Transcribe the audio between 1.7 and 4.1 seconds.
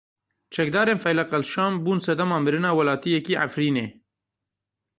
bûn sedema mirina welatiyekî Efrînê.